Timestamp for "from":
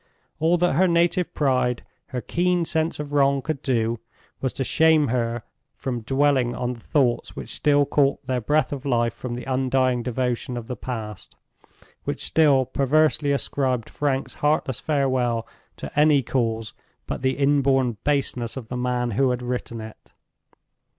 5.75-6.01, 9.13-9.35